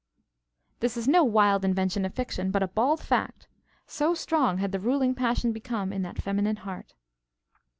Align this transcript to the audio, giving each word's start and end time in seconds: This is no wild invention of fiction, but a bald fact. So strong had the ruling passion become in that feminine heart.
This 0.79 0.97
is 0.97 1.07
no 1.07 1.23
wild 1.23 1.63
invention 1.63 2.05
of 2.05 2.15
fiction, 2.15 2.49
but 2.49 2.63
a 2.63 2.67
bald 2.67 3.01
fact. 3.03 3.47
So 3.85 4.15
strong 4.15 4.57
had 4.57 4.71
the 4.71 4.79
ruling 4.79 5.13
passion 5.13 5.51
become 5.53 5.93
in 5.93 6.01
that 6.01 6.17
feminine 6.19 6.55
heart. 6.55 6.95